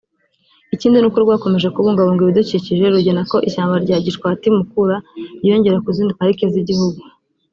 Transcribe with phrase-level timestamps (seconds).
[0.75, 4.95] Ikindi ni uko rwakomeje kubungabunga ibidukikije rugena ko ishyamba rya Gishwati– Mukura
[5.39, 6.99] ryiyongera ku zindi Pariki z’Igihugu